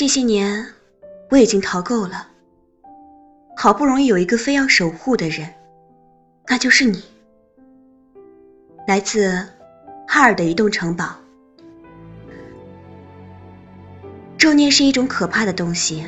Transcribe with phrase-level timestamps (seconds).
[0.00, 0.66] 这些年
[1.28, 2.26] 我已经逃够了，
[3.54, 5.52] 好不容易有一个非要守护的人，
[6.46, 7.04] 那就是你。
[8.86, 9.46] 来自
[10.08, 11.14] 哈尔的移动城堡。
[14.38, 16.06] 咒念是一种可怕的东西，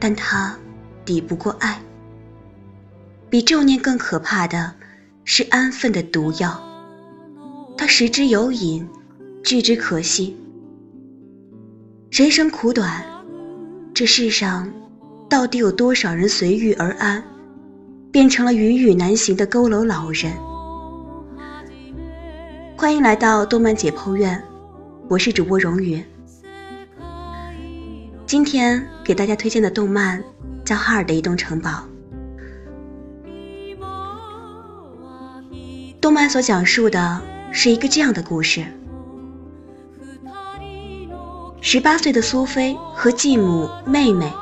[0.00, 0.58] 但它
[1.04, 1.78] 抵不过爱。
[3.28, 4.72] 比咒念更可怕的
[5.22, 6.58] 是安分的毒药，
[7.76, 8.88] 它食之有瘾，
[9.44, 10.34] 拒之可惜。
[12.16, 13.04] 人生苦短，
[13.92, 14.72] 这世上
[15.28, 17.22] 到底有多少人随遇而安，
[18.10, 20.32] 变成了云雨难行的佝偻老人？
[22.74, 24.42] 欢迎来到动漫解剖院，
[25.10, 26.02] 我是主播荣宇。
[28.24, 30.24] 今天给大家推荐的动漫
[30.64, 31.86] 叫《哈尔的移动城堡》。
[36.00, 37.20] 动漫所讲述的
[37.52, 38.64] 是一个这样的故事：
[41.68, 44.32] 十八岁的苏菲和继母、妹妹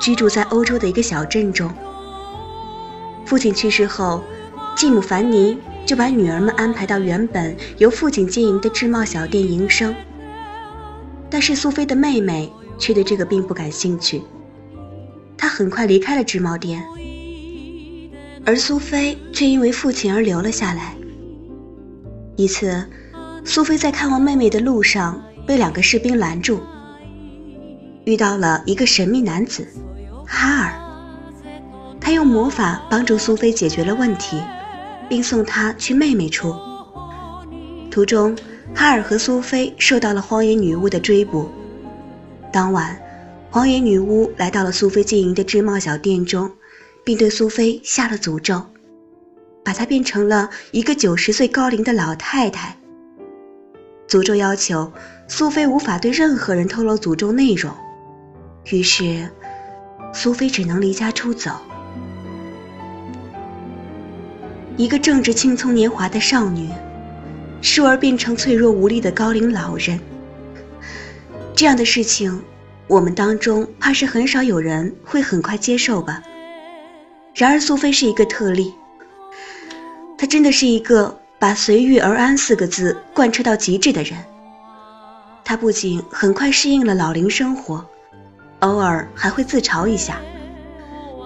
[0.00, 1.70] 居住在欧洲的一个小镇中。
[3.26, 4.24] 父亲去世后，
[4.74, 9.94] 继母凡妮就把女儿们安排到原本由父亲经营的制帽小店营生。
[11.28, 14.22] 但是苏菲的妹妹却对这个并不感兴趣，
[15.36, 16.82] 她很快离开了制帽店，
[18.46, 20.94] 而苏菲却因为父亲而留了下来。
[22.36, 22.88] 一次，
[23.44, 26.60] 苏菲在看望妹妹的路上被两个士兵拦住，
[28.04, 29.66] 遇到了一个神秘男子
[30.24, 30.72] 哈尔。
[32.00, 34.40] 他用魔法帮助苏菲解决了问题，
[35.08, 36.54] 并送她去妹妹处。
[37.90, 38.38] 途中，
[38.76, 41.50] 哈尔和苏菲受到了荒野女巫的追捕。
[42.52, 42.96] 当晚，
[43.50, 46.48] 荒野女巫来到了苏菲经营的织帽小店中，
[47.04, 48.64] 并对苏菲下了诅咒。
[49.64, 52.76] 把她变成了一个九十岁高龄的老太太。
[54.08, 54.92] 诅咒要求
[55.30, 57.72] 苏菲无法对任何人透露诅咒内容，
[58.64, 59.30] 于是
[60.12, 61.52] 苏菲只能离家出走。
[64.76, 66.68] 一个正值青葱年华的少女，
[67.62, 70.00] 倏儿变成脆弱无力的高龄老人，
[71.54, 72.42] 这样的事情，
[72.88, 76.20] 我们当中怕是很少有人会很快接受吧。
[77.36, 78.74] 然而苏菲是一个特例。
[80.18, 84.18] 他真的是一个把“随遇而安”四个字贯彻到极致的人。
[85.50, 87.84] 他不仅很快适应了老龄生活，
[88.60, 90.20] 偶尔还会自嘲一下，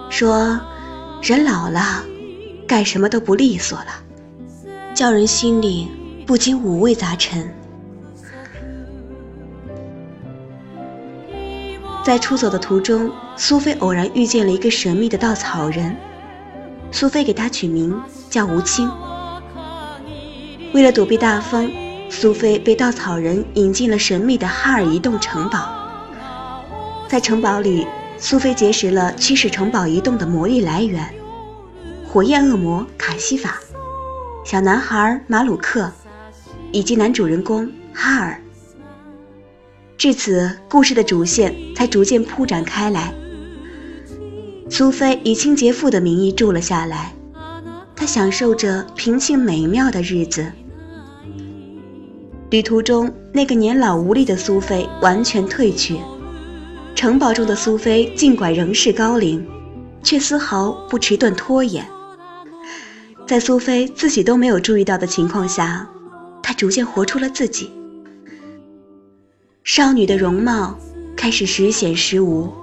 [0.09, 0.59] 说
[1.21, 2.03] ：“人老了，
[2.67, 3.85] 干什么都不利索了。”
[4.95, 5.91] 叫人心里
[6.25, 7.53] 不禁五味杂陈。
[12.03, 15.95] 在出走的途中，苏菲偶然遇见了一个神秘的稻草人。
[16.89, 18.89] 苏菲给他取名叫吴青。
[20.73, 21.71] 为了躲避大风，
[22.09, 25.83] 苏菲被稻草人引进了神秘的哈尔移动城堡。
[27.07, 27.85] 在城堡里，
[28.17, 31.13] 苏菲结识了驱使城堡移动的魔力来源——
[32.07, 33.59] 火焰恶魔卡西法、
[34.43, 35.91] 小男孩马鲁克，
[36.71, 38.41] 以及男主人公哈尔。
[39.97, 43.13] 至此，故事的主线才逐渐铺展开来。
[44.69, 47.13] 苏菲以清洁妇的名义住了下来，
[47.95, 50.51] 她享受着平静美妙的日子。
[52.51, 55.99] 旅途中，那个年老无力的苏菲完全退却，
[56.93, 59.45] 城堡中的苏菲尽管仍是高龄，
[60.03, 61.85] 却丝毫不迟钝拖延。
[63.27, 65.89] 在苏菲自己都没有注意到的情况下，
[66.43, 67.71] 她逐渐活出了自己。
[69.63, 70.77] 少女的容貌
[71.17, 72.53] 开始时显时无。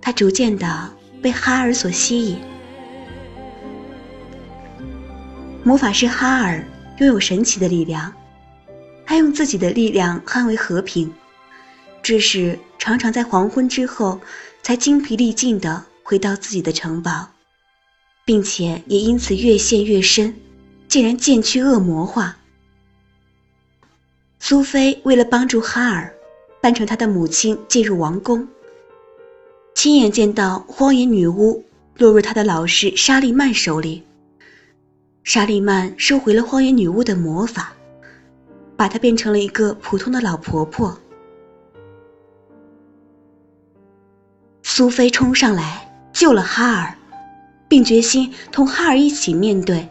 [0.00, 0.90] 她逐渐的
[1.20, 2.38] 被哈尔所吸引。
[5.62, 6.64] 魔法师哈尔
[6.98, 8.10] 拥有神奇的力量，
[9.10, 11.12] 他用自己的力量捍卫和平，
[12.00, 14.20] 致使常常在黄昏之后
[14.62, 17.28] 才精疲力尽的回到自己的城堡，
[18.24, 20.32] 并且也因此越陷越深，
[20.86, 22.36] 竟然渐趋恶魔化。
[24.38, 26.14] 苏菲为了帮助哈尔，
[26.60, 28.46] 扮成他的母亲进入王宫。
[29.74, 31.64] 亲眼见到荒野女巫
[31.96, 34.04] 落入他的老师沙利曼手里，
[35.24, 37.72] 沙利曼收回了荒野女巫的魔法，
[38.80, 40.98] 把她变成了一个普通的老婆婆。
[44.62, 46.96] 苏菲冲上来救了哈尔，
[47.68, 49.86] 并决心同哈尔一起面对。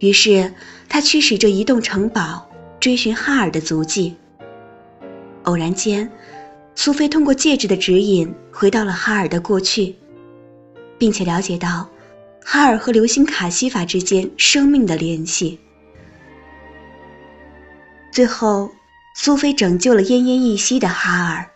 [0.00, 0.52] 于是，
[0.86, 2.46] 她驱使着移动城堡
[2.78, 4.14] 追寻哈尔的足迹。
[5.44, 6.12] 偶然间。
[6.74, 9.96] 苏菲通过戒指的指引回到了哈尔的过去，
[10.98, 11.88] 并且了解到
[12.44, 15.58] 哈尔和流星卡西法之间生命的联系。
[18.16, 18.72] 最后，
[19.14, 21.50] 苏菲拯救了奄奄一息的哈尔，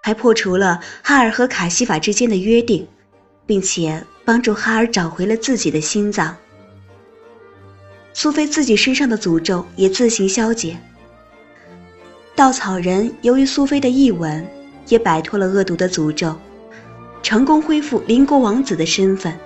[0.00, 2.86] 还破除了哈尔和卡西法之间的约定，
[3.46, 6.36] 并且帮助哈尔找回了自己的心脏。
[8.12, 10.78] 苏菲自己身上的诅咒也自行消解。
[12.36, 14.48] 稻草人由于苏菲的一吻，
[14.86, 16.38] 也摆脱了恶毒的诅咒，
[17.24, 19.36] 成功恢复邻国王子的身份。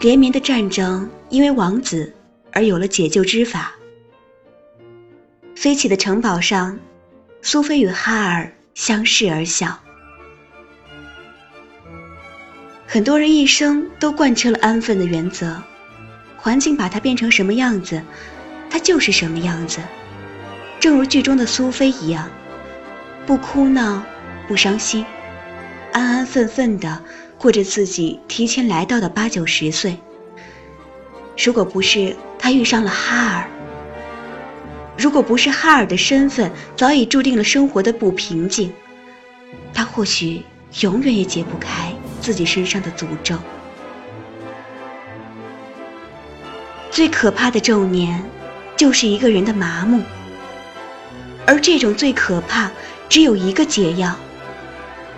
[0.00, 2.10] 连绵的战争因为王子
[2.50, 3.70] 而有了解救之法。
[5.54, 6.78] 飞起的城堡上，
[7.40, 9.78] 苏菲与哈尔相视而笑。
[12.86, 15.62] 很多人一生都贯彻了安分的原则，
[16.36, 18.02] 环境把他变成什么样子，
[18.68, 19.80] 他就是什么样子。
[20.78, 22.28] 正如剧中的苏菲一样，
[23.26, 24.02] 不哭闹，
[24.46, 25.04] 不伤心，
[25.92, 27.02] 安安分分的
[27.38, 29.98] 过着自己提前来到的八九十岁。
[31.42, 33.50] 如果不是他遇上了哈尔，
[34.96, 38.72] 如果不是哈尔的身份早已注定了生活的不平静，
[39.72, 40.42] 他或许
[40.80, 43.36] 永远也解不开自己身上的诅咒。
[46.90, 48.22] 最可怕的咒念，
[48.76, 50.00] 就是一个人的麻木。
[51.44, 52.70] 而这种最可怕，
[53.08, 54.14] 只有一个解药，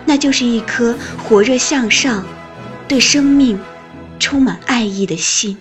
[0.06, 2.25] 那就是一颗火热向上、
[2.88, 3.61] 对生命
[4.19, 5.56] 充满爱意的心。